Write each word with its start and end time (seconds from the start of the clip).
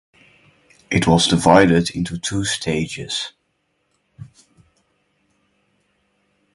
It 0.89 1.05
was 1.05 1.27
divided 1.27 1.91
into 1.91 2.17
two 2.17 2.43
stages. 2.43 3.33